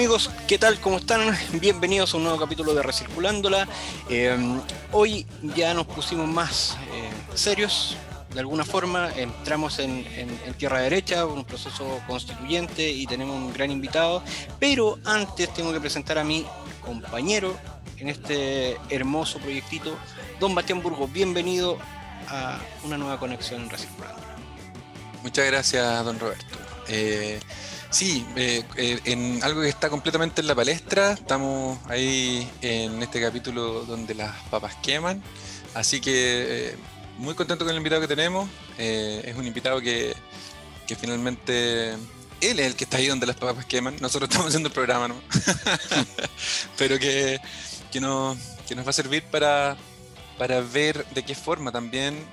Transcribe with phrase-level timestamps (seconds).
[0.00, 0.80] amigos, ¿qué tal?
[0.80, 1.36] ¿Cómo están?
[1.60, 3.68] Bienvenidos a un nuevo capítulo de Recirculándola.
[4.08, 4.34] Eh,
[4.92, 7.98] hoy ya nos pusimos más eh, serios,
[8.32, 10.06] de alguna forma, entramos en,
[10.56, 14.22] tierra derecha, un proceso constituyente y tenemos un gran invitado,
[14.58, 16.46] pero antes tengo que presentar a mi
[16.80, 17.54] compañero
[17.98, 19.98] en este hermoso proyectito,
[20.40, 21.12] don Bastián Burgos.
[21.12, 21.76] Bienvenido
[22.26, 24.14] a una nueva conexión en.
[25.22, 26.56] Muchas gracias, don Roberto.
[26.88, 27.38] Eh,
[27.90, 33.20] Sí, eh, eh, en algo que está completamente en la palestra, estamos ahí en este
[33.20, 35.20] capítulo donde las papas queman,
[35.74, 36.12] así que
[36.70, 36.76] eh,
[37.18, 40.14] muy contento con el invitado que tenemos, es un invitado que,
[41.00, 41.92] finalmente
[42.40, 45.08] él es el que está ahí donde las papas queman, nosotros estamos haciendo el programa,
[45.08, 45.16] ¿no?
[46.78, 47.40] pero que,
[47.90, 48.38] que, nos,
[48.74, 49.76] nos va a servir para,
[50.38, 52.24] para ver de qué forma también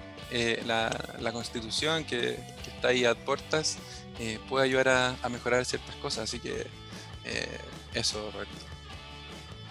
[0.65, 3.77] la, la, constitución que, que está ahí a puertas
[4.19, 6.25] eh, puede ayudar a, mejorar ciertas cosas.
[6.25, 6.65] Así que
[7.25, 7.57] eh,
[7.93, 8.53] eso, Roberto.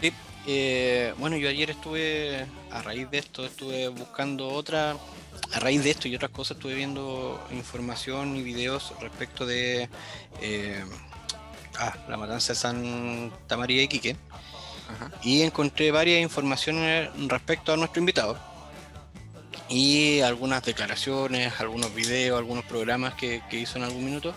[0.01, 0.13] Sí,
[0.47, 4.97] eh, bueno, yo ayer estuve, a raíz de esto, estuve buscando otra,
[5.53, 9.89] a raíz de esto y otras cosas, estuve viendo información y videos respecto de
[11.79, 14.17] ah, la matanza de Santa María de Quique.
[15.23, 18.56] Y encontré varias informaciones respecto a nuestro invitado
[19.69, 24.35] y algunas declaraciones, algunos videos, algunos programas que, hizo en algún minuto.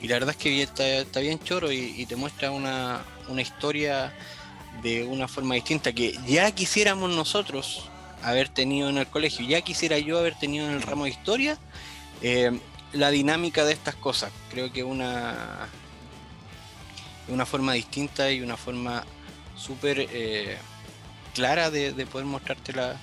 [0.00, 3.02] Y la verdad es que está, bien choro y, te muestra una,
[3.38, 4.12] historia
[4.82, 7.90] de una forma distinta que ya quisiéramos nosotros
[8.22, 11.58] haber tenido en el colegio, ya quisiera yo haber tenido en el ramo de historia
[12.20, 12.58] eh,
[12.92, 14.32] la dinámica de estas cosas.
[14.50, 15.68] Creo que una,
[17.28, 19.04] una forma distinta y una forma
[19.56, 20.56] súper eh,
[21.34, 22.96] clara de, de poder mostrarte la,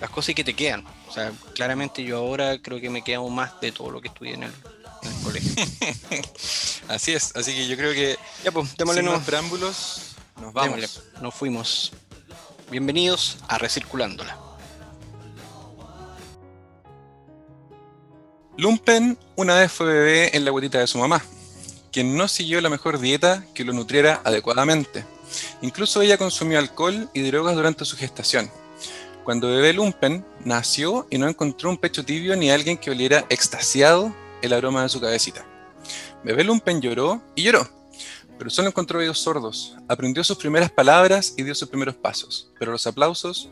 [0.00, 0.84] las cosas que te quedan.
[1.08, 4.08] O sea, claramente yo ahora creo que me queda aún más de todo lo que
[4.08, 4.52] estudié en el,
[5.22, 5.50] colegio.
[6.88, 11.02] así es, así que yo creo que ya pues, démosle sin preámbulos, nos vamos.
[11.20, 11.92] nos fuimos.
[12.70, 14.36] Bienvenidos a Recirculándola.
[18.56, 21.22] Lumpen una vez fue bebé en la guatita de su mamá,
[21.92, 25.04] quien no siguió la mejor dieta que lo nutriera adecuadamente.
[25.60, 28.50] Incluso ella consumió alcohol y drogas durante su gestación
[29.26, 34.14] cuando bebé Lumpen nació y no encontró un pecho tibio ni alguien que oliera extasiado
[34.40, 35.44] el aroma de su cabecita.
[36.22, 37.68] Bebé Lumpen lloró y lloró,
[38.38, 39.74] pero solo encontró oídos sordos.
[39.88, 43.50] Aprendió sus primeras palabras y dio sus primeros pasos, pero los aplausos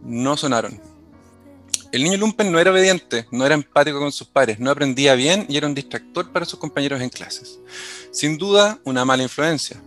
[0.00, 0.80] no sonaron.
[1.90, 5.44] El niño Lumpen no era obediente, no era empático con sus padres, no aprendía bien
[5.48, 7.58] y era un distractor para sus compañeros en clases.
[8.12, 9.82] Sin duda, una mala influencia.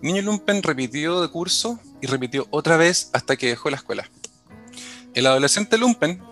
[0.00, 4.10] niño Lumpen repitió de curso y repitió otra vez hasta que dejó la escuela.
[5.14, 6.22] El adolescente Lumpen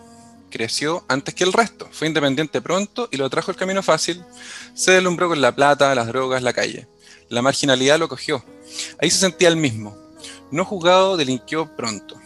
[0.51, 4.23] creció antes que el resto, fue independiente pronto y lo trajo el camino fácil,
[4.75, 6.87] se deslumbró con la plata, las drogas, la calle.
[7.29, 8.45] La marginalidad lo cogió.
[9.01, 9.97] Ahí se sentía el mismo.
[10.51, 12.17] No juzgado, delinquió pronto.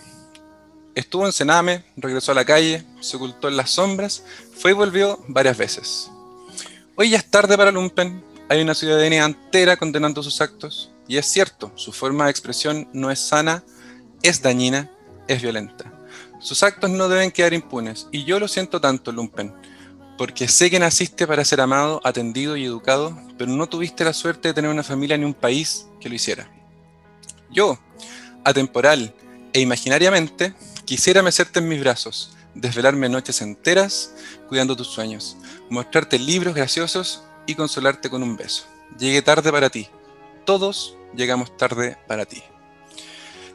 [0.95, 4.25] Estuvo en Sename, regresó a la calle, se ocultó en las sombras,
[4.55, 6.11] fue y volvió varias veces.
[6.97, 11.27] Hoy ya es tarde para Lumpen, hay una ciudadanía entera condenando sus actos, y es
[11.27, 13.65] cierto, su forma de expresión no es sana,
[14.23, 14.91] es dañina,
[15.27, 15.91] es violenta.
[16.43, 19.55] Sus actos no deben quedar impunes, y yo lo siento tanto, Lumpen,
[20.19, 24.49] porque sé que naciste para ser amado, atendido y educado, pero no tuviste la suerte
[24.49, 26.51] de tener una familia ni un país que lo hiciera.
[27.49, 27.79] Yo,
[28.45, 29.15] atemporal
[29.53, 30.53] e imaginariamente,
[30.85, 34.13] quisiera mecerte en mis brazos, desvelarme noches enteras
[34.49, 35.37] cuidando tus sueños,
[35.71, 38.65] mostrarte libros graciosos y consolarte con un beso.
[38.99, 39.89] Llegué tarde para ti.
[40.45, 42.43] Todos llegamos tarde para ti.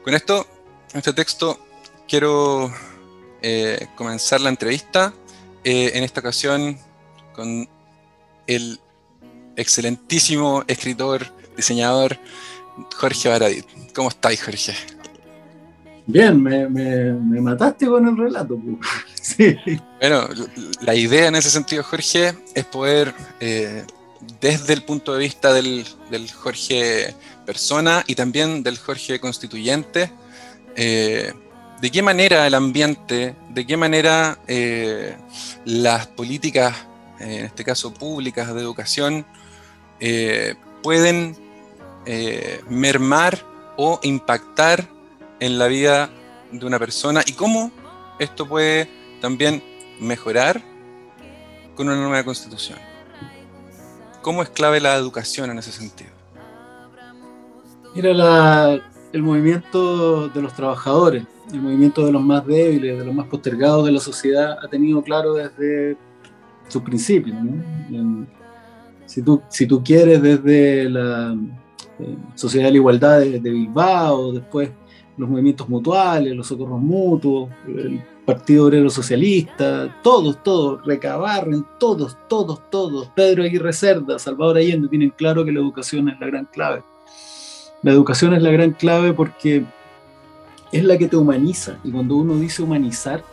[0.05, 0.47] Con esto,
[0.93, 1.66] este texto
[2.07, 2.73] quiero
[3.41, 5.13] eh, comenzar la entrevista
[5.63, 6.77] eh, en esta ocasión
[7.33, 7.67] con
[8.47, 8.79] el
[9.55, 12.17] excelentísimo escritor, diseñador
[12.95, 13.65] Jorge Baradit.
[13.93, 14.73] ¿Cómo estáis, Jorge?
[16.05, 18.57] Bien, me, mataste con el relato.
[19.21, 19.57] sí.
[19.99, 20.27] Bueno,
[20.81, 23.83] la idea en ese sentido, Jorge, es poder, eh,
[24.39, 27.13] desde el punto de vista del, del, Jorge
[27.45, 30.11] persona y también del Jorge constituyente,
[31.81, 35.15] ¿De qué manera el ambiente, de qué manera eh,
[35.63, 36.75] las políticas,
[37.19, 39.25] en este caso públicas de educación,
[39.99, 41.35] eh, pueden
[42.07, 43.45] eh, mermar
[43.77, 44.87] o impactar
[45.39, 46.09] en la vida
[46.51, 47.71] de una persona y cómo
[48.17, 48.89] esto puede
[49.21, 49.63] también
[49.99, 50.63] mejorar
[51.75, 52.79] con una nueva constitución?
[54.23, 56.09] ¿Cómo es clave la educación en ese sentido?
[57.93, 58.81] Mira, la,
[59.13, 63.85] el movimiento de los trabajadores, el movimiento de los más débiles, de los más postergados
[63.85, 65.97] de la sociedad, ha tenido claro desde
[66.67, 67.33] su principio.
[69.05, 71.35] Si, tú, si tú quieres, desde la,
[72.35, 74.69] Sociedad de la Igualdad de, de Bilbao, después
[75.17, 82.69] los movimientos mutuales, los socorros mutuos, el Partido Obrero Socialista, todos, todos, Recabarren, todos, todos,
[82.69, 86.83] todos, Pedro Aguirre Cerda, Salvador Allende, tienen claro que la educación es la gran clave.
[87.81, 89.63] La educación es la gran clave porque
[90.71, 93.23] es la que te humaniza, y cuando uno dice humanizar,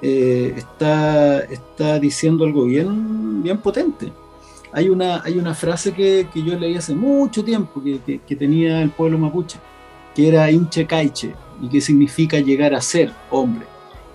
[0.00, 4.12] eh, está, está diciendo algo bien, bien potente.
[4.72, 8.82] Hay una, hay una frase que, que yo leí hace mucho tiempo que, que, tenía
[8.82, 9.58] el pueblo mapuche,
[10.14, 13.66] que era inche caiche, y que significa llegar a ser hombre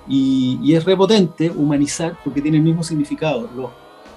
[0.07, 3.49] y, es repotente humanizar porque tiene el mismo significado.
[3.55, 3.71] Los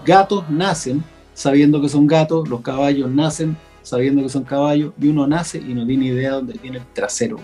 [0.05, 1.03] gatos nacen
[1.35, 5.75] sabiendo que son gatos, los caballos nacen sabiendo que son caballos, y uno nace y
[5.75, 7.39] no tiene idea dónde tiene el trasero.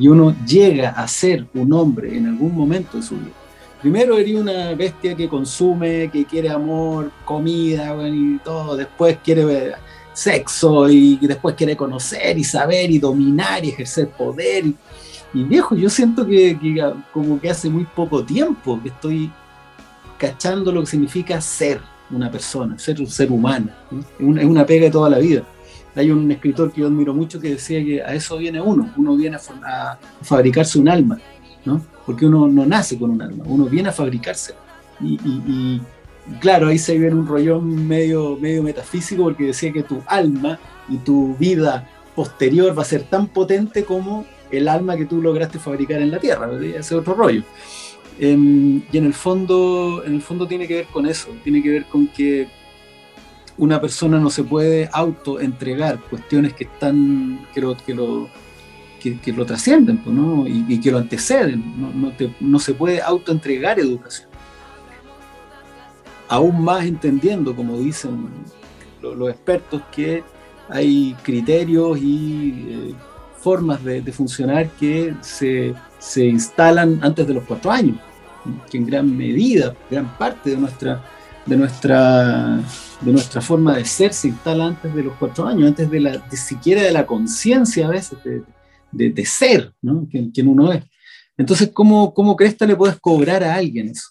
[0.00, 3.30] Y uno llega a ser un hombre en algún momento de su vida.
[3.82, 8.76] Primero eres una bestia que consume, que quiere amor, comida y todo.
[8.76, 9.74] Después quiere
[10.14, 14.64] sexo y después quiere conocer y saber y dominar y ejercer poder.
[15.32, 16.58] Y viejo, yo siento que,
[17.12, 19.30] como que hace muy poco tiempo que estoy
[20.18, 21.80] cachando lo que significa ser
[22.10, 23.68] una persona, ser un ser humano.
[24.18, 25.42] Es una pega de toda la vida.
[25.94, 29.16] Hay un escritor que yo admiro mucho que decía que a eso viene uno, uno
[29.16, 31.18] viene a, fabricarse un alma,
[31.64, 31.82] ¿no?
[32.06, 34.54] porque uno no nace con un alma, uno viene a fabricarse.
[35.00, 35.80] Y,
[36.40, 40.58] claro, ahí se viene un rollón medio, medio metafísico porque decía que tu alma
[40.88, 45.58] y tu vida posterior va a ser tan potente como el alma que tú lograste
[45.58, 47.44] fabricar en la Tierra, ese es otro rollo.
[48.18, 51.70] Em, y en el, fondo, en el fondo tiene que ver con eso, tiene que
[51.70, 52.48] ver con que
[53.60, 58.28] una persona no se puede auto entregar cuestiones que están que lo, que lo,
[59.00, 60.46] que, lo trascienden ¿no?
[60.46, 61.62] y, que lo anteceden.
[61.78, 64.30] No, no, se puede auto entregar educación.
[66.28, 68.28] Aún más entendiendo, como dicen
[69.02, 70.24] los, expertos, que
[70.70, 72.94] hay criterios y eh,
[73.36, 77.98] formas de, funcionar que se, se, instalan antes de los cuatro años,
[78.70, 81.04] que en gran medida, gran parte de nuestra,
[81.44, 82.60] de nuestra,
[83.00, 86.30] de nuestra forma de ser se instala antes de los cuatro años, antes de, la,
[86.30, 88.18] siquiera de la conciencia a veces
[88.92, 90.06] de, de, ser, ¿no?
[90.10, 90.84] Quien, uno es.
[91.36, 94.10] Entonces, ¿cómo, ¿cómo crees que le puedes cobrar a alguien eso?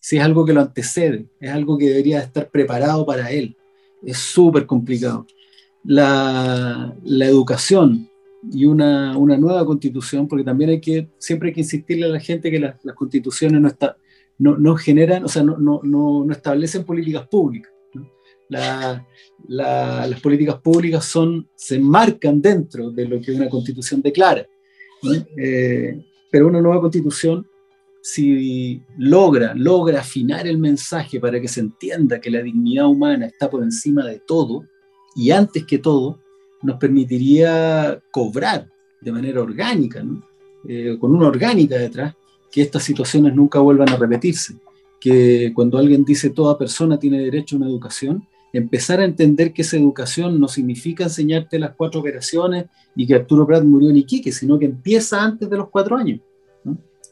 [0.00, 3.56] Si es algo que lo antecede, es algo que debería estar preparado para él.
[4.02, 5.26] Es súper complicado.
[5.82, 8.08] La, la, educación
[8.50, 12.20] y una, una, nueva constitución, porque también hay que, siempre hay que insistirle a la
[12.20, 13.96] gente que las, las constituciones no, está,
[14.38, 17.73] no, no, generan, o sea, no, no, no establecen políticas públicas.
[18.54, 19.06] La,
[19.48, 24.46] las políticas públicas son, se enmarcan dentro de lo que una constitución declara.
[25.36, 27.46] Eh, pero una nueva constitución,
[28.02, 33.50] si logra, logra afinar el mensaje para que se entienda que la dignidad humana está
[33.50, 34.64] por encima de todo,
[35.16, 36.20] y antes que todo,
[36.62, 38.68] nos permitiría cobrar
[39.00, 40.02] de manera orgánica,
[40.66, 42.14] eh, con una orgánica detrás,
[42.50, 44.54] que estas situaciones nunca vuelvan a repetirse.
[44.98, 48.26] Que cuando alguien dice toda persona tiene derecho a una educación,
[48.58, 53.46] empezar a entender que esa educación no significa enseñarte las cuatro operaciones y que Arturo
[53.46, 56.20] Prat murió en Iquique, sino que empieza antes de los cuatro años.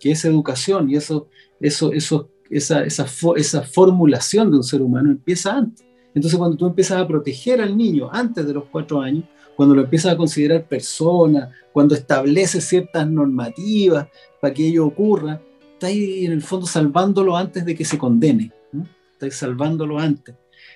[0.01, 1.29] Que esa educación y eso,
[1.61, 3.07] eso, eso, esa, esa,
[3.37, 5.85] esa formulación de un ser humano empieza antes.
[6.15, 9.25] Entonces, cuando tú empiezas a proteger al niño antes de los cuatro años,
[9.57, 14.09] cuando lo empiezas a considerar persona, cuando estableces ciertas normativas
[14.41, 15.41] para que ello ocurra,
[15.73, 18.53] está ahí en el fondo salvándolo antes de que se condene.
[18.73, 18.87] ¿no?
[19.13, 20.35] Está salvándolo antes.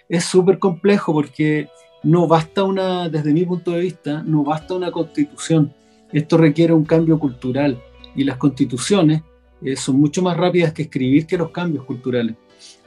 [0.08, 1.68] Es súper complejo porque
[2.02, 5.72] no basta una, desde mi punto de vista, no basta una constitución.
[6.12, 7.82] Esto requiere un cambio cultural
[8.14, 9.22] y las constituciones
[9.62, 12.36] eh, son mucho más rápidas que escribir que los cambios culturales.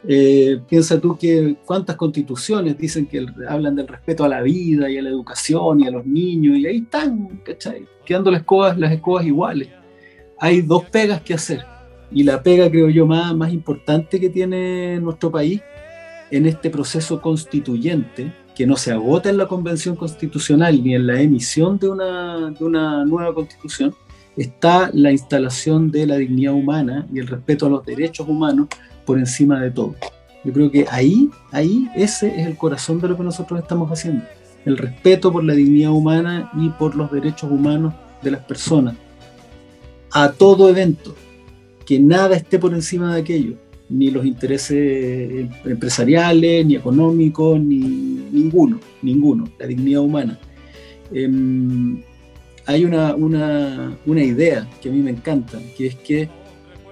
[0.07, 4.97] Eh, piensa tú que cuántas constituciones dicen que hablan del respeto a la vida y
[4.97, 7.85] a la educación y a los niños, y ahí están, ¿cachai?
[8.05, 9.67] Quedando las escobas, las escobas iguales.
[10.39, 11.65] Hay dos pegas que hacer,
[12.11, 15.61] y la pega, creo yo, más, más importante que tiene nuestro país
[16.31, 21.21] en este proceso constituyente, que no se agota en la convención constitucional ni en la
[21.21, 23.95] emisión de una, de una nueva constitución,
[24.35, 28.67] está la instalación de la dignidad humana y el respeto a los derechos humanos
[29.05, 29.95] por encima de todo.
[30.43, 34.23] Yo creo que ahí, ahí ese es el corazón de lo que nosotros estamos haciendo.
[34.65, 38.95] El respeto por la dignidad humana y por los derechos humanos de las personas.
[40.11, 41.15] A todo evento.
[41.85, 43.55] Que nada esté por encima de aquello.
[43.89, 47.79] Ni los intereses empresariales, ni económicos, ni
[48.31, 48.79] ninguno.
[49.01, 49.49] Ninguno.
[49.57, 50.39] La dignidad humana.
[51.11, 52.01] Em,
[52.65, 56.29] hay una, una, una idea que a mí me encanta, que es que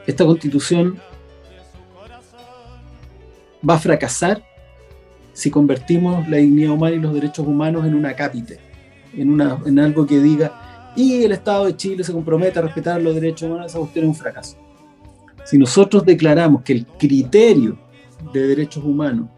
[0.08, 0.98] esta constitución
[3.68, 4.44] va a fracasar
[5.34, 8.60] si convertimos la dignidad humana y los derechos humanos en una cápite,
[9.16, 13.00] en, una, en algo que diga, y el Estado de Chile se compromete a respetar
[13.00, 14.58] los derechos humanos, esa cuestión es un fracaso.
[15.50, 17.78] Si nosotros declaramos que el criterio
[18.34, 19.30] de derechos humanos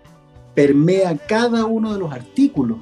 [0.55, 2.79] permea cada uno de los artículos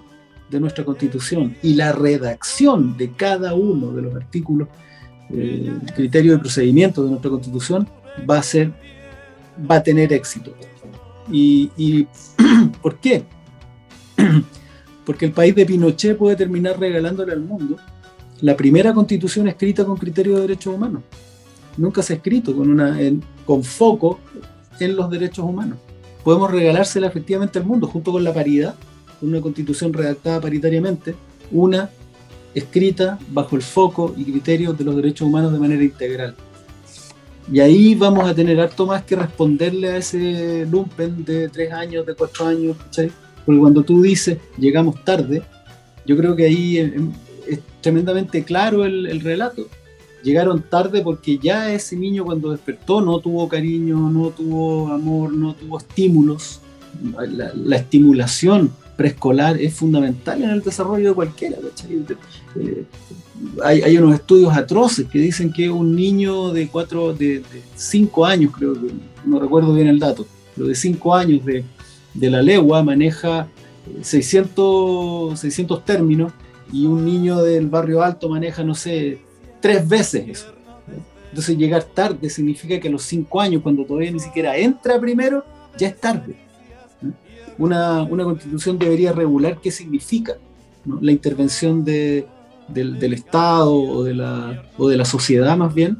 [0.49, 4.69] de nuestra constitución y la redacción de cada uno de los artículos,
[5.29, 7.85] eh, criterio de procedimiento de nuestra constitución
[8.29, 8.71] va a ser,
[9.69, 10.53] va a tener éxito.
[11.29, 12.07] ¿Y, y
[12.81, 13.25] por qué?
[15.05, 17.75] Porque el país de Pinochet puede terminar regalándole al mundo
[18.39, 21.03] la primera constitución escrita con criterio de derechos humanos.
[21.77, 22.97] Nunca se ha escrito con, una,
[23.45, 24.19] con foco
[24.79, 25.77] en los derechos humanos.
[26.23, 28.75] Podemos regalársela efectivamente al mundo, junto con la paridad,
[29.21, 31.15] una constitución redactada paritariamente,
[31.51, 31.89] una
[32.53, 36.35] escrita bajo el foco y criterios de los derechos humanos de manera integral.
[37.51, 42.05] Y ahí vamos a tener harto más que responderle a ese lumpen de tres años,
[42.05, 43.09] de cuatro años, ¿cachai?
[43.45, 45.43] Porque cuando tú dices llegamos tarde,
[46.05, 46.91] yo creo que ahí es,
[47.81, 49.67] tremendamente claro el, relato.
[50.27, 55.53] Llegaron tarde porque ya ese niño cuando despertó no tuvo cariño, no tuvo amor, no
[55.53, 56.59] tuvo estímulos.
[57.63, 61.55] la estimulación preescolar es fundamental en el desarrollo de cualquiera.
[62.55, 62.83] Eh,
[63.63, 67.41] hay, unos estudios atroces que dicen que un niño de cuatro, de,
[67.75, 68.91] cinco años, creo que
[69.23, 71.63] no recuerdo bien el dato, pero de cinco años de,
[72.29, 73.47] la legua maneja
[74.01, 76.33] 600, 600 términos
[76.73, 79.21] y un niño del barrio alto maneja, no sé,
[79.59, 80.53] tres veces eso.
[81.29, 85.45] Entonces llegar tarde significa que a los cinco años, cuando todavía ni siquiera entra primero,
[85.77, 86.47] ya es tarde
[87.57, 90.33] una, constitución debería regular qué significa
[91.01, 92.25] la intervención del,
[93.13, 95.97] Estado o de, la, o de la sociedad más bien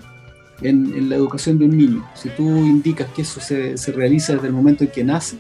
[0.62, 2.10] en, la educación de un niño.
[2.14, 5.38] Si tú indicas que eso se, realiza desde el momento en que nace,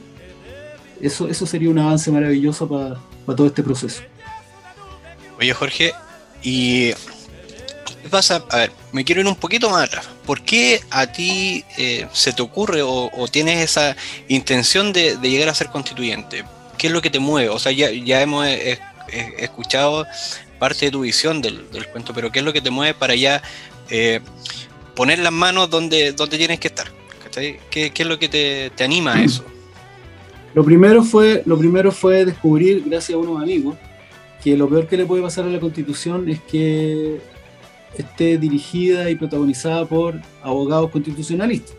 [1.01, 4.01] eso, eso sería un avance maravilloso para todo este proceso.
[5.39, 5.93] Oye Jorge,
[6.41, 6.91] y
[8.07, 8.43] pasa?
[8.49, 10.07] A ver, me quiero ir un poquito más atrás.
[10.25, 13.95] ¿Por qué a ti eh, se te ocurre o, tienes esa
[14.27, 16.43] intención de, llegar a ser constituyente?
[16.77, 17.49] ¿Qué es lo que te mueve?
[17.49, 18.79] O sea, ya, hemos eh,
[19.11, 20.05] eh, escuchado
[20.59, 23.41] parte de tu visión del, cuento, pero ¿qué es lo que te mueve para ya
[24.95, 26.91] poner las manos donde, donde tienes que estar?
[27.69, 29.45] ¿Qué, es lo que te, te, anima a eso?
[30.55, 33.77] Lo primero, fue, lo primero fue descubrir, gracias a unos amigos,
[34.43, 37.19] que lo peor que le puede pasar a la constitución es que
[37.95, 41.75] esté dirigida y protagonizada por abogados constitucionalistas.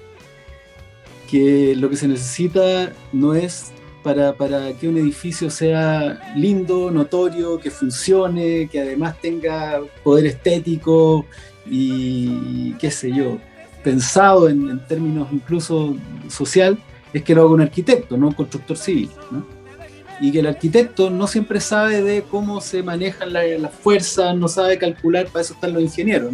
[1.31, 3.73] Que lo que se necesita no es
[4.03, 11.27] para, que un edificio sea lindo, notorio, que funcione, que además tenga poder estético
[11.67, 13.39] y qué sé yo,
[13.83, 15.97] pensado en, términos incluso
[16.29, 16.79] social,
[17.13, 19.11] es que lo haga un arquitecto, no un constructor civil.
[20.21, 24.79] Y que el arquitecto no siempre sabe de cómo se manejan las fuerzas, no sabe
[24.79, 26.33] calcular, para eso están los ingenieros.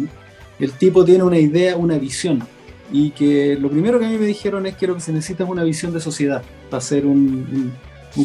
[0.59, 2.43] El tipo tiene una idea, una visión.
[2.91, 5.43] Y que lo primero que a mí me dijeron es que lo que se necesita
[5.43, 7.73] es una visión de sociedad para ser un,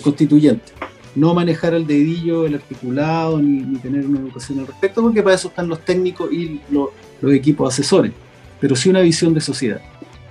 [0.03, 0.73] constituyente.
[1.15, 5.49] No manejar el dedillo, el articulado, ni, tener una educación al respecto, porque para eso
[5.49, 8.13] están los técnicos y los equipos asesores.
[8.61, 9.81] Pero sí una visión de sociedad.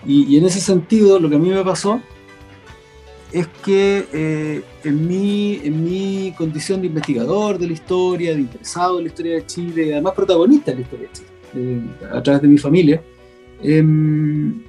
[0.05, 2.01] y en ese sentido, lo que a mí me pasó
[3.31, 8.97] es que eh, en, mi, en mi condición de investigador de la historia, de interesado
[8.97, 11.81] en la historia de Chile, además protagonista de la historia de Chile, eh,
[12.11, 13.01] a través de mi familia,
[13.61, 14.61] em,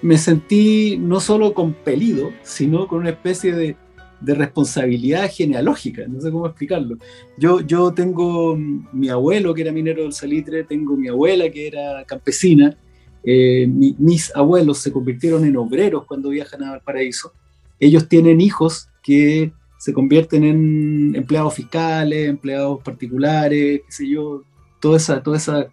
[0.00, 3.76] me sentí no solo compelido, sino con una especie de,
[4.20, 6.96] de, responsabilidad genealógica, no sé cómo explicarlo.
[7.36, 12.04] Yo, yo tengo mi abuelo que era minero del salitre, tengo mi abuela que era
[12.04, 12.76] campesina,
[13.24, 17.34] eh, mis abuelos se convirtieron en obreros cuando viajan a Valparaíso
[17.80, 24.42] ellos tienen hijos que se convierten en empleados fiscales, empleados particulares, qué sé yo,
[24.80, 25.68] toda esa, toda esa,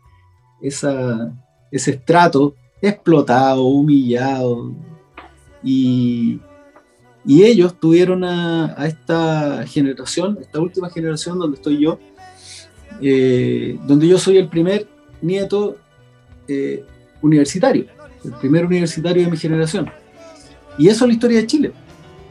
[0.62, 1.34] esa
[1.76, 4.74] ese estrato explotado, humillado.
[5.64, 6.40] Y,
[7.26, 12.00] y ellos tuvieron a, esta generación, esta última generación donde estoy yo,
[13.02, 14.88] eh, donde yo soy el primer
[15.22, 15.76] nieto
[16.48, 16.84] eh,
[17.22, 17.88] universitario,
[18.24, 19.90] el primer universitario de mi generación.
[20.78, 21.72] Y eso es la historia de Chile.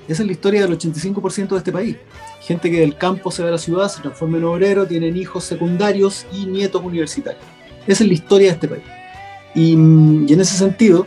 [0.07, 1.97] Esa es la historia del 85% de este país.
[2.41, 5.45] Gente que del campo se va a la ciudad, se transforma en obrero, tienen hijos
[5.45, 7.43] secundarios y nietos universitarios.
[7.87, 8.83] Esa es la historia de este país.
[9.55, 11.07] Y, en ese sentido,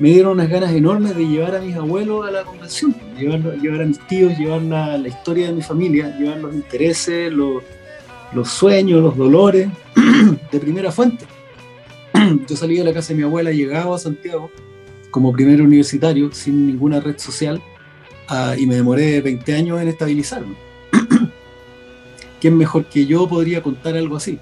[0.00, 3.82] me dieron unas ganas enormes de llevar a mis abuelos a la convención, llevar, llevar
[3.82, 7.62] a mis tíos, llevar la, historia de mi familia, llevar los intereses, los,
[8.32, 9.68] los sueños, los dolores
[10.50, 11.24] de primera fuente.
[12.48, 14.50] Yo salí de la casa de mi abuela, llegaba a Santiago
[15.10, 17.62] como primer universitario, sin ninguna red social,
[18.58, 20.54] y me demoré 20 años en estabilizarme.
[22.40, 24.38] ¿Quién mejor que yo podría contar algo así?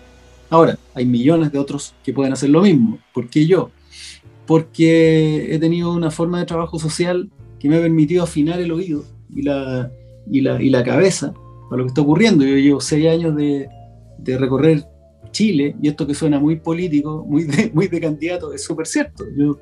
[0.51, 2.99] Ahora, hay millones de otros que pueden hacer lo mismo.
[3.15, 3.71] ¿Por qué yo?
[4.47, 9.05] Porque he tenido una forma de trabajo social que me ha permitido afinar el oído
[9.35, 9.91] y la,
[10.31, 11.33] y la, y la cabeza
[11.71, 12.45] para lo que está ocurriendo.
[12.45, 13.69] Yo llevo seis años de,
[14.19, 14.85] de recorrer
[15.33, 19.25] Chile, y esto que suena muy político, muy de, muy de candidato, es súper cierto.
[19.37, 19.59] Yo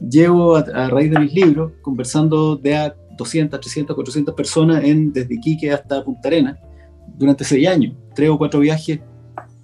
[0.00, 5.34] llevo a, raíz de mis libros conversando de a 200, 300, 400 personas en, desde
[5.34, 6.58] Iquique hasta Punta Arenas
[7.16, 9.00] durante seis años, tres o cuatro viajes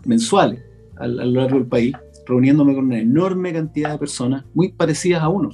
[0.05, 0.61] mensuales
[0.97, 1.95] a, lo largo del país,
[2.27, 5.51] reuniéndome con una enorme cantidad de personas muy parecidas a uno,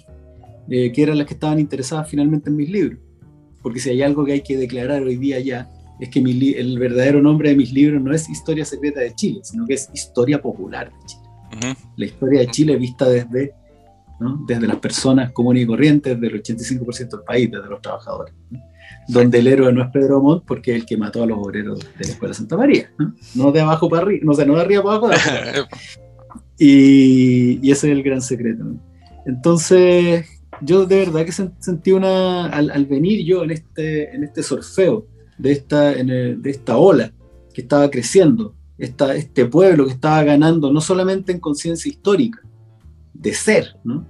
[0.68, 2.98] eh, que eran las que estaban interesadas finalmente en mis libros.
[3.62, 7.20] Porque si hay algo que hay que declarar hoy día ya, es que el verdadero
[7.20, 10.92] nombre de mis libros no es Historia Secreta de Chile, sino que es Historia Popular
[10.92, 11.22] de Chile.
[11.96, 13.52] La historia de Chile vista desde,
[14.46, 18.34] desde las personas comunes y corrientes del 85% del país, desde los trabajadores.
[19.06, 21.80] Donde el héroe no es Pedro Montt porque es el que mató a los obreros
[21.80, 22.90] de la Escuela Santa María.
[23.34, 25.10] No, de abajo para arriba, no, sé, no de arriba para abajo.
[26.58, 28.64] y, y, ese es el gran secreto.
[29.24, 30.26] Entonces,
[30.60, 35.06] yo de verdad que sentí una, al, al, venir yo en este, en este surfeo,
[35.38, 37.12] de esta, de esta ola
[37.54, 42.42] que estaba creciendo, esta, este pueblo que estaba ganando no solamente en conciencia histórica,
[43.18, 44.06] de ser, ¿no?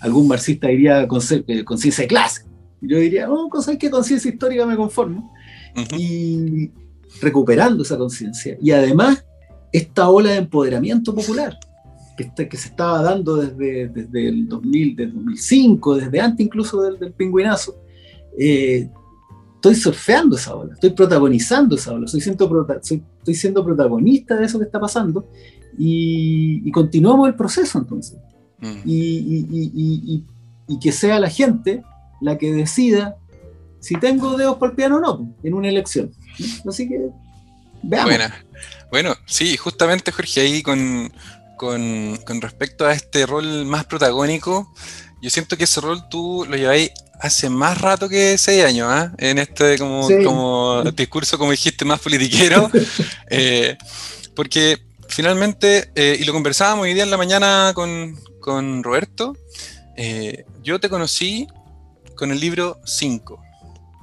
[0.00, 2.44] Algún marxista diría eh, conciencia de clase.
[2.80, 5.32] Yo diría, oh, cosa que conciencia histórica me conformo.
[5.96, 6.70] Y
[7.20, 8.56] recuperando esa conciencia.
[8.60, 9.24] Y además,
[9.72, 11.58] esta ola de empoderamiento popular
[12.16, 16.98] que, que se estaba dando desde, desde el 2000, desde 2005, desde antes incluso del,
[16.98, 17.76] del pingüinazo,
[18.38, 18.88] eh,
[19.54, 24.58] estoy surfeando esa ola, estoy protagonizando esa ola, estoy siendo, estoy siendo protagonista de eso
[24.58, 25.28] que está pasando
[25.76, 28.18] y, continuamos el proceso entonces.
[28.60, 28.80] Mm.
[28.84, 30.24] Y,
[30.82, 31.82] que sea la gente
[32.20, 33.16] la que decida
[33.80, 36.12] si tengo dedos para el piano o no en una elección.
[36.68, 37.08] Así que
[37.82, 38.32] veamos.
[38.90, 41.12] Bueno, sí, justamente Jorge, ahí con,
[41.56, 44.72] con, con respecto a este rol más protagónico,
[45.22, 46.90] yo siento que ese rol tú lo lleváis
[47.20, 49.12] hace más rato que seis años, ¿ah?
[49.18, 52.70] En este como, discurso, como dijiste, más politiquero.
[53.30, 53.76] Eh,
[54.34, 58.18] porque finalmente, eh, y lo conversábamos hoy día en la mañana con,
[58.82, 59.36] Roberto,
[59.96, 61.46] eh, yo te conocí
[62.16, 63.42] con el libro 5.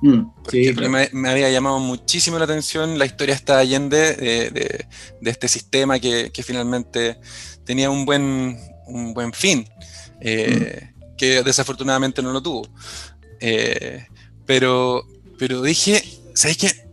[0.01, 4.49] Mm, porque me, había llamado muchísimo la atención la historia esta Allende de,
[5.21, 7.17] de, este sistema que, finalmente
[7.63, 9.67] tenía un buen, un buen fin.
[10.21, 12.67] Mm que desafortunadamente no lo tuvo.
[13.39, 14.05] Eh,
[14.45, 16.03] pero, pero dije,
[16.34, 16.85] ¿sabes qué?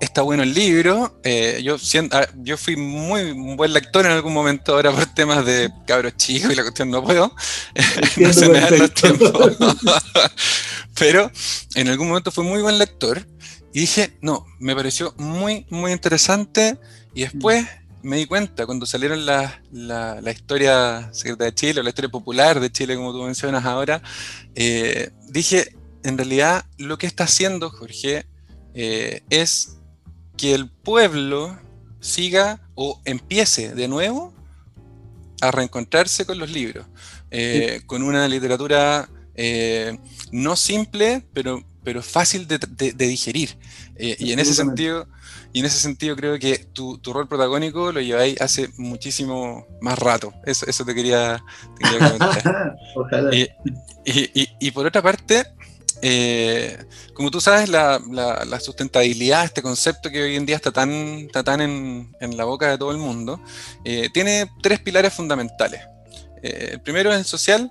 [0.00, 1.20] Está bueno el libro.
[1.24, 1.76] Eh, yo,
[2.12, 6.52] ah, yo fui muy buen lector en algún momento ahora por temas de cabros chicos
[6.52, 7.34] y la cuestión no puedo.
[8.16, 9.32] no se me dan los tiempos.
[10.98, 11.30] pero
[11.74, 13.26] en algún momento fui muy buen lector
[13.72, 16.78] y dije, no, me pareció muy, muy interesante.
[17.12, 17.66] Y después
[18.02, 22.60] me di cuenta cuando salieron la, la, historia secreta de Chile o la historia popular
[22.60, 24.00] de Chile, como tú mencionas ahora,
[24.54, 28.26] eh, dije, en realidad lo que está haciendo Jorge
[28.74, 29.77] eh, es
[30.38, 31.58] que el pueblo
[32.00, 34.32] siga o empiece de nuevo
[35.42, 36.86] a reencontrarse con los libros,
[37.30, 39.10] eh, con una literatura
[40.32, 43.56] no simple, pero, pero fácil de, de digerir.
[43.98, 45.06] y en ese sentido
[45.52, 50.32] y en ese sentido creo que tu, rol protagónico lo lleváis hace muchísimo más rato.
[50.44, 51.42] Eso, eso te, quería,
[51.98, 52.76] comentar.
[52.94, 53.30] Ojalá.
[54.04, 55.44] Y, por otra parte,
[56.02, 56.78] eh,
[57.14, 58.00] como tú sabes, la,
[58.60, 60.90] sustentabilidad, este concepto que hoy en día está tan,
[61.26, 63.40] está tan en, la boca de todo el mundo,
[63.84, 65.80] eh, tiene tres pilares fundamentales.
[66.42, 67.70] Eh, el primero es el social,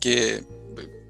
[0.00, 0.44] que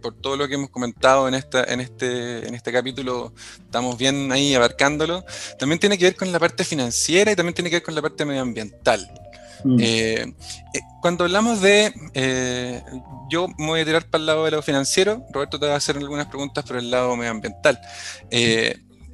[0.02, 3.32] por todo lo que hemos comentado en, esta, en, este, en este capítulo,
[3.64, 5.24] estamos bien ahí abarcándolo,
[5.58, 8.02] también tiene que ver con la parte financiera y también tiene que ver con la
[8.02, 9.29] parte medioambiental.
[9.64, 9.78] Mm.
[9.80, 10.34] Eh,
[10.74, 12.82] eh, cuando hablamos de, eh,
[13.28, 15.76] yo me voy a tirar para el lado de lo financiero, Roberto te va a
[15.76, 17.80] hacer algunas preguntas por el lado medioambiental.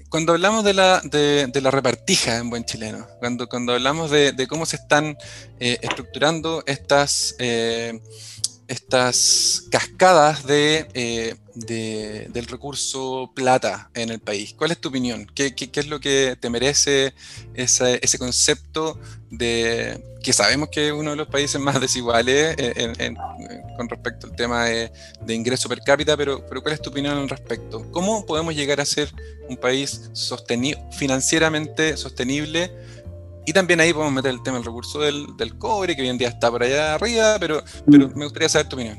[0.09, 4.47] cuando hablamos de la, de, la, repartija en buen chileno, cuando, cuando hablamos de, de
[4.47, 5.17] cómo se están
[5.59, 7.37] estructurando estas
[8.69, 14.55] estas cascadas eh, de, del recurso plata en el país.
[14.57, 15.27] ¿Cuál es tu opinión?
[15.35, 17.15] ¿Qué, es lo que te merece
[17.55, 18.99] ese, ese, concepto
[19.31, 22.57] de que sabemos que es uno de los países más desiguales
[23.77, 24.91] con respecto al tema de,
[25.29, 27.91] ingreso per cápita, pero, pero ¿cuál es tu opinión al respecto?
[27.93, 29.09] ¿Cómo podemos llegar a ser
[29.49, 30.11] un país
[30.99, 32.73] financieramente sostenible?
[33.47, 36.29] Y también ahí podemos meter el tema del recurso del, cobre, que hoy en día
[36.29, 38.19] está por allá arriba, pero, pero mm.
[38.19, 38.99] me gustaría saber tu opinión.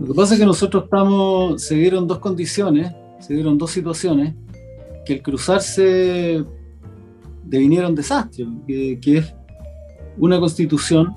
[0.00, 4.34] Lo que pasa es que nosotros estamos, se dieron dos condiciones, se dieron dos situaciones,
[5.06, 6.44] que al cruzarse
[7.44, 9.34] devinieron desastres, que, que es
[10.18, 11.14] una constitución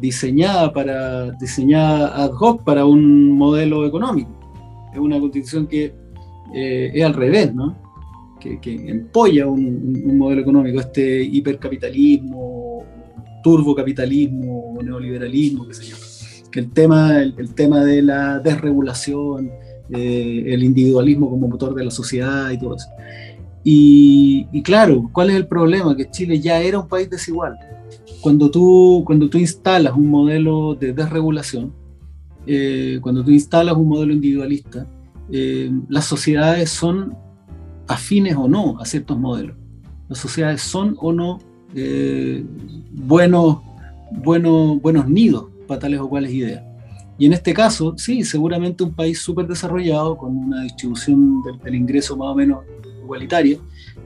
[0.00, 4.30] diseñada para diseñada ad hoc para un modelo económico.
[4.92, 5.94] Es una constitución que
[6.54, 7.76] eh, es al revés, ¿no?
[8.44, 12.84] Que, que empolla un, un, modelo económico, este hipercapitalismo,
[13.42, 15.96] turbocapitalismo, neoliberalismo, qué sé yo.
[16.50, 19.50] Que el tema, el, el tema de la desregulación,
[19.90, 22.88] eh, el individualismo como motor de la sociedad y todo eso.
[23.64, 25.96] Y, y, claro, ¿cuál es el problema?
[25.96, 27.56] Que Chile ya era un país desigual.
[28.20, 31.72] Cuando tú, cuando tú instalas un modelo de desregulación,
[32.46, 34.86] eh, cuando tú instalas un modelo individualista,
[35.32, 37.16] eh, las sociedades son
[37.86, 39.56] afines o no a ciertos modelos.
[40.08, 41.38] Las sociedades son o no
[41.74, 42.44] eh,
[42.92, 43.58] buenos,
[44.12, 46.62] buenos, buenos nidos para tales o cuales ideas.
[47.18, 51.74] Y en este caso, sí, seguramente un país súper desarrollado, con una distribución del, del,
[51.74, 52.64] ingreso más o menos
[53.02, 53.58] igualitaria,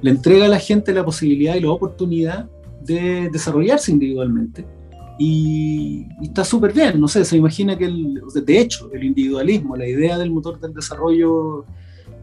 [0.03, 2.49] le entrega a la gente la posibilidad y la oportunidad
[2.85, 4.67] de desarrollarse individualmente.
[5.19, 9.77] Y, y está súper bien, no sé, se imagina que, el, de hecho, el individualismo,
[9.77, 11.65] la idea del motor del desarrollo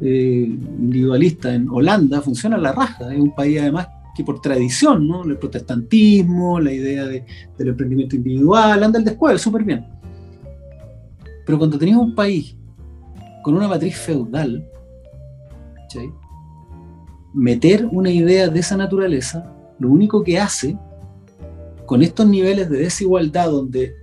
[0.01, 5.07] eh, individualista en Holanda funciona a la raja, es un país además que por tradición,
[5.07, 5.23] ¿no?
[5.23, 7.25] El protestantismo, la idea de,
[7.57, 9.85] del emprendimiento individual, anda el después, súper bien.
[11.45, 12.55] Pero cuando tenías un país
[13.43, 14.65] con una matriz feudal,
[15.89, 16.09] ¿sí?
[17.33, 20.77] meter una idea de esa naturaleza, lo único que hace
[21.85, 23.93] con estos niveles de desigualdad donde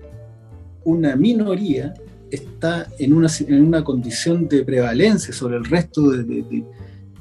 [0.84, 1.94] una minoría
[2.32, 6.64] está en una, en una condición de prevalencia sobre el resto de,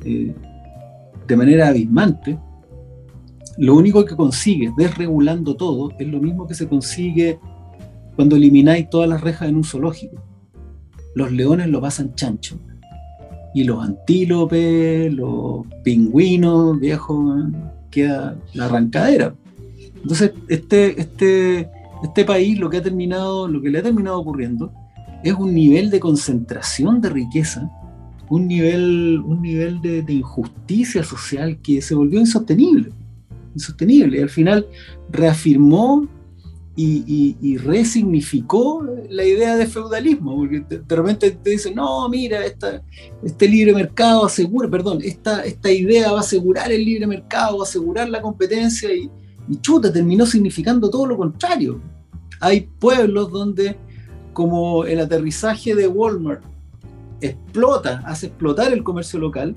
[0.03, 2.37] de, manera abismante,
[3.57, 7.39] lo único que consigue desregulando todo es lo mismo que se consigue
[8.15, 10.21] cuando elimináis todas las rejas en un zoológico.
[11.15, 12.57] Los leones lo pasan chancho.
[13.53, 17.45] Y los antílopes, los pingüinos, viejos,
[17.89, 19.35] queda la arrancadera.
[20.01, 21.69] Entonces, este, este,
[22.03, 24.73] este país lo que ha terminado, lo que le ha terminado ocurriendo
[25.23, 27.69] es un nivel de concentración de riqueza,
[28.29, 32.91] un nivel, un nivel de, injusticia social que se volvió insostenible.
[33.53, 34.19] Insostenible.
[34.19, 34.67] Y al final
[35.09, 36.07] reafirmó
[36.75, 42.81] y, resignificó la idea de feudalismo, porque de, de repente te dicen, no, mira, esta,
[43.21, 47.65] este libre mercado asegura, perdón, esta, esta idea va a asegurar el libre mercado, va
[47.65, 49.09] a asegurar la competencia y,
[49.49, 51.81] y chuta, terminó significando todo lo contrario.
[52.39, 53.77] Hay pueblos donde,
[54.33, 56.43] como el aterrizaje de Walmart
[57.21, 59.55] explota, hace explotar el comercio local,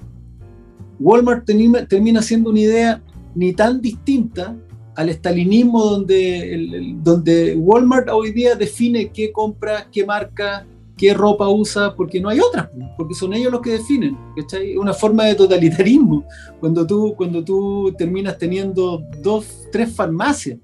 [1.00, 3.02] Walmart termina, siendo una idea
[3.34, 4.56] ni tan distinta
[4.94, 10.64] al estalinismo donde, el, el, donde Walmart hoy día define qué compra, qué marca,
[10.96, 14.16] qué ropa usa, porque no hay otras, porque son ellos los que definen.
[14.36, 14.76] ¿cachai?
[14.76, 16.24] Una forma de totalitarismo,
[16.60, 20.58] cuando tú, cuando tú terminas teniendo dos, tres farmacias,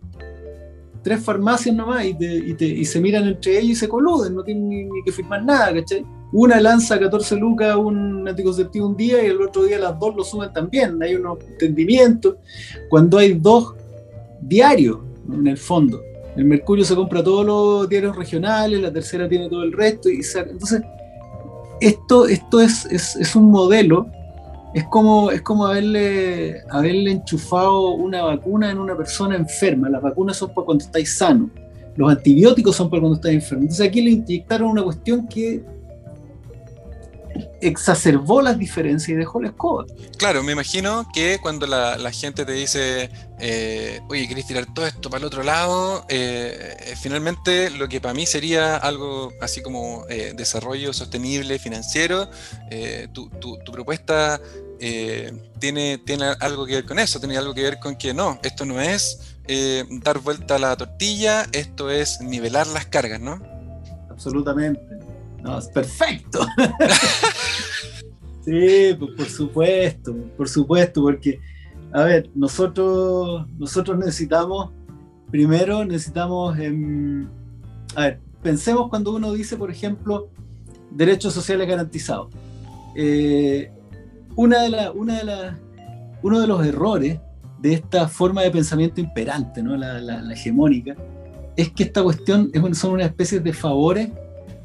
[1.03, 4.35] tres farmacias nomás, y, te, y, te, y se miran entre ellos y se coluden,
[4.35, 6.05] no tienen ni, que firmar nada, ¿cachai?
[6.33, 10.25] Una lanza 14 lucas un anticonceptivo un día y el otro día las dos lo
[10.25, 12.37] suben también, hay unos entendimientos.
[12.89, 13.75] Cuando hay dos
[14.41, 14.99] diarios,
[15.33, 16.01] en el fondo,
[16.37, 20.09] el Mercurio se compra todos los diarios regionales, la tercera tiene todo el resto.
[20.09, 20.83] Y entonces,
[21.81, 24.07] esto, esto es, es, es, un modelo,
[24.73, 29.89] es como, es como haberle, haberle enchufado una vacuna en una persona enferma.
[29.89, 31.51] Las vacunas son para cuando estáis sano,
[31.97, 33.63] los antibióticos son para cuando estáis enfermo.
[33.63, 35.65] Entonces aquí le inyectaron una cuestión que
[37.61, 39.85] exacerbó las diferencias y dejó la escoba.
[40.17, 44.87] Claro, me imagino que cuando la, la gente te dice, eh, oye, ¿querés tirar todo
[44.87, 46.05] esto para el otro lado?
[46.09, 52.29] Eh, finalmente, lo que para mí sería algo así como eh, desarrollo sostenible financiero,
[52.71, 54.41] eh, tu, tu, tu, propuesta
[54.79, 58.39] eh, tiene, tiene algo que ver con eso, tiene algo que ver con que no,
[58.43, 59.37] esto no es
[60.05, 63.43] dar vuelta a la tortilla, esto es nivelar las cargas, ¿no?
[64.09, 65.00] Absolutamente.
[65.43, 66.47] No, es perfecto.
[68.45, 71.41] sí, pues por supuesto, por supuesto, porque,
[71.93, 74.71] a ver, nosotros, nosotros necesitamos,
[75.31, 77.27] primero necesitamos, eh,
[77.97, 80.29] a ver, pensemos cuando uno dice, por ejemplo,
[80.91, 82.29] derechos sociales garantizados.
[82.95, 83.71] Eh,
[84.37, 85.59] una de la, una de la,
[86.23, 87.19] uno de los errores
[87.61, 89.77] de esta forma de pensamiento imperante, ¿no?
[89.77, 90.97] la, la, la hegemónica,
[91.57, 94.11] es que esta cuestión es, son una especie de favores